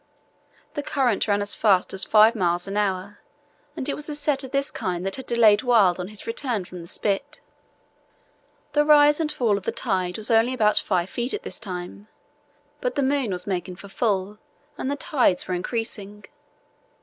[0.73, 3.19] The current ran as fast as five miles an hour,
[3.77, 6.65] and it was a set of this kind that had delayed Wild on his return
[6.65, 7.39] from the spit.
[8.73, 12.07] The rise and fall of the tide was only about five feet at this time,
[12.79, 14.39] but the moon was making for full
[14.75, 16.25] and the tides were increasing.